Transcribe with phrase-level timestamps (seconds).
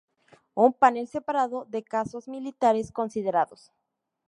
[0.55, 3.71] Un panel separado de casos militares considerados.